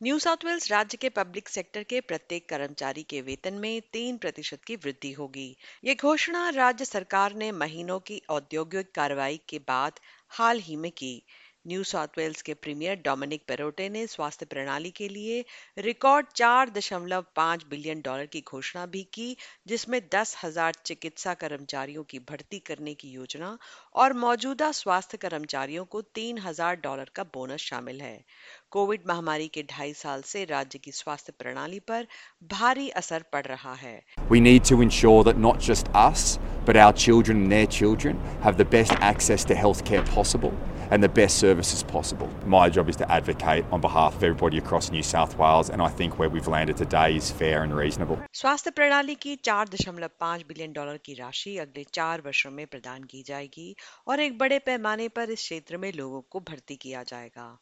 New 0.00 0.18
South 0.18 0.44
Wales 0.44 0.70
राज्य 0.70 0.96
के 0.96 1.08
public 1.08 1.48
sector 1.48 1.82
के 1.82 2.00
प्रत्येक 2.00 2.48
कर्मचारी 2.48 3.02
के 3.02 3.20
वेतन 3.20 3.54
में 3.54 3.80
तीन 3.92 4.16
प्रतिशत 4.16 4.64
की 4.66 4.76
वृद्धि 4.76 5.10
होगी। 5.12 5.56
ये 5.84 5.94
घोषणा 5.94 6.48
राज्य 6.48 6.84
सरकार 6.84 7.34
ने 7.34 7.50
महीनों 7.54 7.98
की 8.00 8.20
औद्योगिक 8.30 8.92
कार्रवाई 8.94 9.40
के 9.48 9.58
बाद 9.68 10.00
हाल 10.32 10.60
ही 10.60 10.76
में 10.76 10.90
की। 10.92 11.22
न्यू 11.66 11.82
साउथ 11.84 12.16
वेल्स 12.18 12.42
के 12.42 12.54
प्रीमियर 12.54 12.94
डोमिनिक 12.96 13.42
पेरोटे 13.48 13.88
ने 13.88 14.06
स्वास्थ्य 14.06 14.46
प्रणाली 14.46 14.90
के 14.90 15.08
लिए 15.08 15.44
रिकॉर्ड 15.78 16.26
चार 16.36 16.70
दशमलव 16.70 17.24
पाँच 17.36 17.64
बिलियन 17.70 18.00
डॉलर 18.00 18.26
की 18.26 18.40
घोषणा 18.42 18.84
भी 18.86 19.02
की, 19.14 19.36
जिसमें 19.66 20.00
दस 20.14 20.36
हज़ार 20.44 20.74
चिकित्सा 20.84 21.34
कर्मचारियों 21.34 22.04
की 22.04 22.18
भर्ती 22.20 22.58
करने 22.58 22.94
की 22.94 23.10
योजना 23.10 23.56
और 23.94 24.12
मौजूदा 24.16 24.70
स्वास्थ्य 24.72 25.18
कर्मचारियों 25.18 25.84
को 25.84 26.00
तीन 26.02 26.38
हज़ार 26.38 26.76
डॉलर 26.78 27.10
का 27.14 27.24
बोनस 27.34 27.60
शामिल 27.60 28.00
है। 28.00 28.24
कोविड 28.72 29.00
महामारी 29.08 29.46
के 29.54 29.62
ढाई 29.70 29.92
साल 29.94 30.22
से 30.22 30.44
राज्य 30.50 30.78
की 30.78 30.92
स्वास्थ्य 30.92 31.32
प्रणाली 31.38 31.78
पर 31.88 32.06
भारी 32.50 32.88
असर 33.00 33.22
पड़ 33.32 33.44
रहा 33.46 33.72
है 33.74 33.94
We 34.30 34.40
need 34.40 34.64
to 34.70 34.80
ensure 34.84 35.22
that 35.28 35.40
not 35.44 35.64
just 35.68 35.88
us, 36.02 36.26
but 36.66 36.78
our 36.82 36.92
children 37.04 37.40
and 37.42 37.52
their 37.52 37.70
children 37.78 38.20
have 38.44 38.60
the 38.60 38.68
best 38.74 38.92
access 39.08 39.46
to 39.46 39.56
healthcare 39.62 40.04
possible 40.10 40.54
and 40.90 41.02
the 41.02 41.10
best 41.10 41.38
services 41.38 41.82
possible. 41.84 42.30
My 42.46 42.62
job 42.68 42.88
is 42.88 42.96
to 42.96 43.10
advocate 43.10 43.64
on 43.72 43.80
behalf 43.80 44.16
of 44.16 44.24
everybody 44.24 44.58
across 44.58 44.90
New 44.90 45.02
South 45.02 45.36
Wales, 45.36 45.70
and 45.70 45.82
I 45.82 45.88
think 46.00 46.18
where 46.18 46.30
we've 46.30 46.48
landed 46.48 46.76
today 46.76 47.08
is 47.16 47.30
fair 47.42 47.62
and 47.64 47.78
reasonable. 47.80 48.18
स्वास्थ्य 48.34 48.70
प्रणाली 48.78 49.14
की 49.22 49.36
चार 49.44 49.68
दशमलव 49.68 50.10
पाँच 50.20 50.44
billion 50.48 50.72
dollar 50.72 50.96
की 51.04 51.14
राशि 51.14 51.56
अगले 51.66 51.84
चार 51.94 52.20
वर्षों 52.26 52.50
में 52.50 52.66
प्रदान 52.66 53.04
की 53.12 53.22
जाएगी 53.26 53.74
और 54.08 54.20
एक 54.20 54.38
बड़े 54.38 54.58
पैमाने 54.66 55.08
पर 55.18 55.30
इस 55.30 55.40
क्षेत्र 55.40 55.76
में 55.84 55.92
लोगों 55.92 56.20
को 56.30 56.40
भर्ती 56.50 56.76
किया 56.76 57.02
जाएगा 57.12 57.56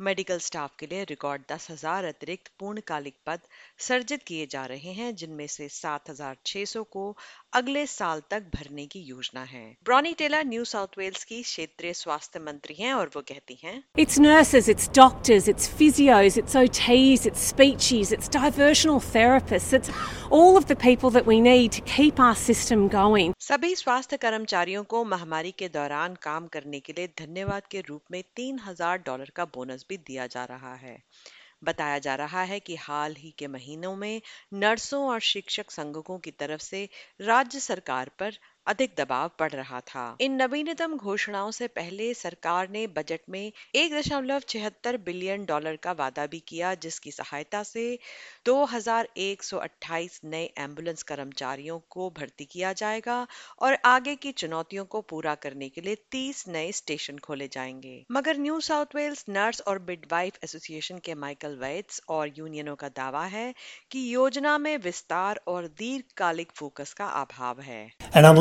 मेडिकल 0.00 0.38
स्टाफ 0.38 0.74
के 0.78 0.86
लिए 0.86 1.04
रिकॉर्ड 1.04 1.42
दस 1.48 1.70
हज़ार 1.70 2.04
अतिरिक्त 2.04 2.50
पूर्णकालिक 2.58 3.14
पद 3.26 3.40
सर्जित 3.78 4.22
किए 4.22 4.46
जा 4.46 4.64
रहे 4.66 4.92
हैं, 4.92 5.14
जिनमें 5.14 5.46
से 5.46 5.68
सात 5.68 6.10
हज़ार 6.10 6.36
छह 6.46 6.64
सौ 6.64 6.82
को 6.82 7.04
अगले 7.52 7.84
साल 7.86 8.20
तक 8.30 8.42
भरने 8.54 8.84
की 8.86 9.00
योजना 9.00 9.42
है। 9.42 9.62
Bronnie 9.84 10.12
Taylor 10.12 10.44
New 10.46 10.64
South 10.64 10.98
Wales 10.98 11.24
की 11.24 11.40
क्षेत्रीय 11.42 11.92
स्वास्थ्य 11.92 12.40
मंत्री 12.40 12.74
हैं 12.74 12.92
और 12.94 13.10
वो 13.14 13.22
कहती 13.22 13.58
हैं 13.64 13.82
it's 13.98 14.18
nurses 14.18 14.68
it's 14.68 14.90
doctors 14.94 15.48
it's 15.48 15.68
physios 15.78 16.38
it's 16.38 16.56
OTs 16.56 17.26
it's 17.26 17.48
speechies 17.48 18.12
it's 18.12 18.30
diversional 18.30 19.00
therapist 19.08 19.74
it's 19.74 19.90
all 20.32 20.56
of 20.56 20.64
the 20.64 20.76
people 20.76 21.10
that 21.10 21.28
we 21.28 21.40
need 21.40 21.72
to 21.72 21.84
keep 21.86 22.20
our 22.20 22.34
system 22.34 22.88
going 22.88 23.34
सभी 23.40 23.74
स्वास्थ्य 23.76 24.16
कर्मचारियों 24.16 24.84
को 24.84 25.04
महामारी 25.04 25.52
के 25.58 25.68
दौरान 25.68 26.14
काम 26.22 26.46
करने 26.46 26.80
के 26.80 26.92
लिए 26.92 27.06
धन्यवाद 27.18 27.66
के 27.70 27.80
रूप 27.80 28.02
में 28.10 28.22
3000 28.36 29.04
डॉलर 29.06 29.30
का 29.36 29.44
बोनस 29.54 29.84
भी 29.88 29.96
दिया 29.96 30.26
जा 30.26 30.44
रहा 30.44 30.74
है। 30.74 30.96
बताया 31.62 31.98
जा 31.98 32.14
रहा 32.14 32.42
है 32.42 32.58
कि 32.60 32.76
हाल 32.76 33.14
ही 33.14 33.30
के 33.38 33.46
महीनों 33.46 33.94
में 33.96 34.20
नर्सों 34.54 35.02
और 35.08 35.20
शिक्षक 35.20 35.70
संघों 35.70 36.18
की 36.18 36.30
तरफ़ 36.30 36.60
से 36.60 36.88
राज्य 37.20 37.60
सरकार 37.60 38.10
पर 38.18 38.36
अधिक 38.66 38.94
दबाव 38.98 39.30
पड़ 39.38 39.50
रहा 39.52 39.80
था। 39.80 40.16
इन 40.20 40.32
नवीनतम 40.42 40.96
घोषणाओं 40.96 41.50
से 41.50 41.66
पहले 41.66 42.14
सरकार 42.14 42.68
ने 42.70 42.86
बजट 42.86 43.20
में 43.30 43.52
एक 43.74 43.94
दशमलव 43.94 44.40
छिहत्तर 44.48 44.96
बिलियन 44.96 45.44
डॉलर 45.44 45.76
का 45.76 45.92
वादा 45.92 46.26
भी 46.26 46.42
किया, 46.48 46.74
जिसकी 46.74 47.10
सहायता 47.10 47.62
से 47.62 47.98
2128 48.44 50.20
नए 50.24 50.44
एंबुलेंस 50.58 51.02
कर्मचारियों 51.02 51.78
को 51.90 52.10
भर्ती 52.10 52.44
किया 52.44 52.72
जाएगा 52.72 53.26
और 53.60 53.78
आगे 53.84 54.14
की 54.16 54.32
चुनौतियों 54.32 54.84
को 54.84 55.00
पूरा 55.00 55.34
करने 55.34 55.68
के 55.68 55.80
लिए 55.80 55.94
30 56.10 56.44
नए 56.48 56.72
स्टेशन 56.72 57.18
खोले 57.18 57.48
जाएँगे। 57.48 58.04
मगर 58.12 58.38
न्यू 58.38 58.60
साउथ 58.60 58.94
वेल्स 58.94 59.24
नर्स 59.28 59.60
और 59.60 59.78
मिडवाइफ 59.78 60.38
एसोसिएशन 60.44 60.98
के 60.98 61.14
माइकल 61.14 61.56
वेट्स 61.56 62.00
और 62.08 62.30
यूनियनों 62.38 62.76
का 62.76 62.88
दावा 62.88 63.24
है 63.24 63.54
कि 63.90 64.14
योजना 64.14 64.58
में 64.58 64.76
विस्तार 64.78 65.40
और 65.46 65.66
दीर्घकालिक 65.66 66.52
फोकस 66.54 66.92
का 66.92 67.06
अभाव 67.06 67.60
है। 67.60 67.92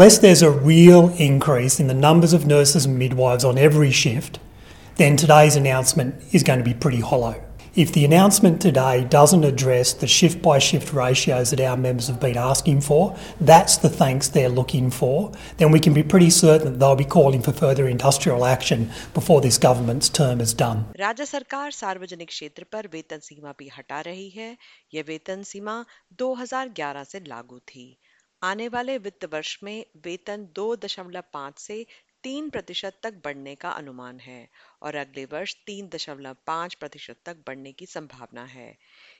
unless 0.08 0.18
there's 0.18 0.42
a 0.42 0.50
real 0.50 1.08
increase 1.18 1.80
in 1.80 1.88
the 1.88 1.94
numbers 1.94 2.32
of 2.32 2.46
nurses 2.46 2.86
and 2.86 2.98
midwives 2.98 3.44
on 3.44 3.58
every 3.58 3.90
shift, 3.90 4.38
then 4.96 5.16
today's 5.16 5.56
announcement 5.56 6.14
is 6.32 6.42
going 6.42 6.58
to 6.58 6.64
be 6.64 6.74
pretty 6.74 7.00
hollow. 7.00 7.42
If 7.74 7.92
the 7.92 8.04
announcement 8.04 8.62
today 8.62 9.02
doesn't 9.02 9.42
address 9.42 9.92
the 9.92 10.06
shift 10.06 10.40
by 10.40 10.60
shift 10.60 10.92
ratios 10.92 11.50
that 11.50 11.60
our 11.60 11.76
members 11.76 12.06
have 12.06 12.20
been 12.20 12.36
asking 12.38 12.82
for, 12.82 13.16
that's 13.40 13.78
the 13.78 13.88
thanks 13.88 14.28
they're 14.28 14.48
looking 14.48 14.92
for, 14.92 15.32
then 15.56 15.72
we 15.72 15.80
can 15.80 15.92
be 15.92 16.04
pretty 16.04 16.30
certain 16.30 16.70
that 16.70 16.78
they'll 16.78 16.94
be 16.94 17.04
calling 17.04 17.42
for 17.42 17.52
further 17.52 17.88
industrial 17.88 18.44
action 18.44 18.92
before 19.12 19.40
this 19.40 19.58
government's 19.58 20.08
term 20.08 20.40
is 20.40 20.54
done. 20.54 20.84
राज्य 21.00 21.26
सरकार 21.26 21.70
सार्वजनिक 21.70 22.28
क्षेत्र 22.28 22.64
पर 22.72 22.86
वेतन 22.92 23.18
सीमा 23.18 23.54
भी 23.58 23.70
हटा 23.78 24.00
रही 24.00 24.28
है 24.36 24.56
यह 24.94 25.04
वेतन 25.08 25.42
सीमा 25.42 25.84
2011 26.22 27.04
से 27.04 27.20
लागू 27.28 27.58
थी 27.58 27.86
आने 28.41 28.67
वाले 28.67 28.97
वित्त 28.97 29.25
वर्ष 29.25 29.57
में 29.63 29.85
वेतन 30.03 30.47
2.5 30.55 31.59
से 31.59 31.85
3 32.23 32.49
प्रतिशत 32.49 32.99
तक 33.03 33.13
बढ़ने 33.23 33.55
का 33.55 33.69
अनुमान 33.69 34.19
है 34.19 34.49
और 34.81 34.95
अगले 34.95 35.25
वर्ष 35.25 35.55
तीन 35.65 35.89
दशमलव 35.89 36.35
पाँच 36.47 36.73
प्रतिशत 36.73 37.15
तक 37.25 37.37
बढ़ने 37.47 37.71
की 37.71 37.85
संभावना 37.85 38.43
है। 38.43 38.77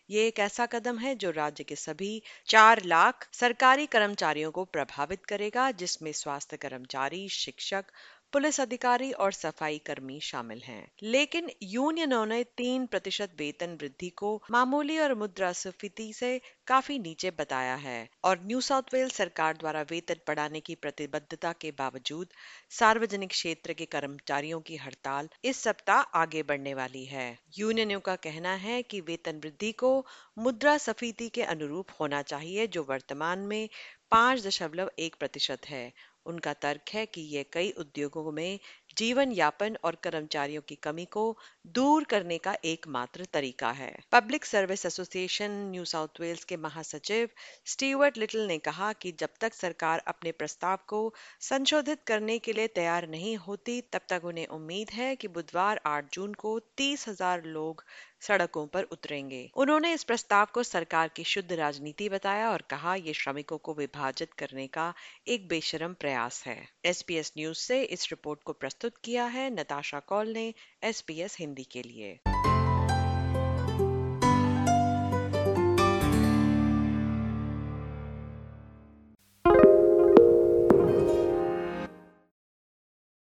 ये 0.09 0.27
एक 0.27 0.39
ऐसा 0.39 0.65
कदम 0.65 0.97
है 0.97 1.15
जो 1.15 1.31
राज्य 1.31 1.63
के 1.63 1.75
सभी 1.75 2.21
चार 2.45 2.83
लाख 2.85 3.27
सरकारी 3.33 3.85
कर्मचारियों 3.85 4.51
को 4.51 4.65
प्रभावित 4.65 5.25
करेगा, 5.25 5.71
जिसमें 5.71 6.11
स्वास्थ्य 6.11 6.57
कर्मचारी, 6.57 7.29
शिक्षक 7.29 7.85
पुलिस 8.33 8.59
अधिकारी 8.59 9.11
और 9.11 9.31
सफ़ाई 9.31 9.77
कर्मी 9.77 10.19
शामिल 10.19 10.61
हैं। 10.63 10.91
लेकिन 11.03 11.49
यूनियनों 11.63 12.25
ने 12.25 12.43
तीन 12.43 12.85
प्रतिशत 12.85 13.31
वेतन 13.37 13.77
वृद्धि 13.81 14.09
को 14.09 14.41
मामूली 14.51 14.99
और 14.99 15.13
मुद्रास्फीति 15.15 16.13
से 16.13 16.41
काफ़ी 16.67 16.99
नीचे 16.99 17.31
बताया 17.31 17.75
है 17.75 18.09
और 18.23 18.39
न्यू 18.45 18.61
साउथ 18.61 18.93
वेल्स 18.93 19.15
सरकार 19.15 19.57
द्वारा 19.57 19.81
वेतन 19.81 20.19
बढ़ाने 20.27 20.59
की 20.59 20.75
प्रतिबद्धता 20.75 21.53
के 21.53 21.71
बावजूद 21.71 22.27
सार्वजनिक 22.69 23.29
क्षेत्र 23.29 23.73
के 23.73 23.85
कर्मचारियों 23.85 24.61
की 24.61 24.75
हड़ताल 24.75 25.29
इस 25.43 25.57
सप्ताह 25.57 26.01
आगे 26.21 26.43
बढ़ने 26.43 26.73
वाली 26.73 27.05
है। 27.05 27.37
यूनियनों 27.57 27.99
का 27.99 28.15
कहना 28.15 28.53
है 28.57 28.81
कि 28.83 29.01
वेतन 29.01 29.39
वृद्धि 29.39 29.71
को 29.71 29.95
मुद्रा 30.37 30.43
मुद्रास्फीति 30.69 31.29
के 31.29 31.43
अनुरूप 31.43 31.87
होना 31.99 32.21
चाहिए, 32.21 32.67
जो 32.67 32.83
वर्तमान 32.83 33.39
में 33.39 33.69
पाँच 34.11 34.47
दशमलव 34.47 34.91
एक 34.99 35.15
प्रतिशत 35.19 35.65
है। 35.69 35.93
उनका 36.29 36.53
तर्क 36.61 36.93
है 36.93 37.05
कि 37.05 37.21
ये 37.29 37.45
कई 37.53 37.71
उद्योगों 37.77 38.31
में 38.31 38.59
जीवन 38.97 39.31
यापन 39.31 39.77
और 39.83 39.95
कर्मचारियों 40.03 40.61
की 40.61 40.75
कमी 40.75 41.05
को 41.05 41.23
दूर 41.67 42.03
करने 42.03 42.37
का 42.37 42.55
एकमात्र 42.65 43.25
तरीका 43.33 43.69
है। 43.71 43.93
Public 44.11 44.45
service 44.45 44.85
association 44.85 45.51
New 45.71 45.85
South 45.85 46.19
Wales 46.21 46.43
के 46.43 46.57
महासचिव 46.57 47.29
स्टीवर्ट 47.65 48.17
लिटिल 48.17 48.47
ने 48.47 48.57
कहा 48.59 48.91
कि 48.93 49.11
जब 49.19 49.29
तक 49.41 49.53
सरकार 49.53 50.03
अपने 50.07 50.31
प्रस्ताव 50.31 50.77
को 50.87 51.01
संशोधित 51.41 52.03
करने 52.07 52.37
के 52.39 52.53
लिए 52.53 52.67
तैयार 52.69 53.07
नहीं 53.07 53.35
होती, 53.37 53.79
तब 53.83 54.01
तक 54.09 54.25
उन्हें 54.25 54.47
उम्मीद 54.49 54.91
है 54.93 55.15
कि 55.15 55.27
बुधवार 55.29 55.81
8 55.85 56.13
जून 56.13 56.33
को 56.33 56.59
तीस 56.77 57.07
हज़ार 57.07 57.43
लोग 57.47 57.83
सड़कों 58.21 58.67
पर 58.67 58.83
उतरेंगे। 58.83 59.51
उन्होंने 59.55 59.93
इस 59.93 60.03
प्रस्ताव 60.03 60.47
को 60.53 60.63
सरकार 60.63 61.07
की 61.07 61.23
शुद्ध 61.23 61.51
राजनीति 61.53 62.09
बताया 62.09 62.49
और 62.51 62.61
कहा, 62.61 62.95
ये 62.95 63.13
श्रमिकों 63.13 63.57
को 63.57 63.73
विभाजित 63.73 64.33
करने 64.33 64.67
का 64.67 64.93
एक 65.27 65.47
बेशरम 65.47 65.93
प्रयास 65.93 66.43
है। 66.45 66.69
एस 66.85 67.01
पी 67.01 67.15
एस 67.15 67.33
न्यूज़ 67.37 67.57
से 67.57 67.83
इस 67.83 68.09
रिपोर्ट 68.11 68.43
को 68.43 68.53
प्रस्तुत 68.53 68.93
किया 69.03 69.25
है 69.25 69.49
नताशा 69.49 69.99
कौल 69.99 70.27
ने, 70.27 70.53
एसपीएस 70.83 71.37
हिंदी 71.39 71.63
के 71.63 71.81
लिए। 71.81 72.19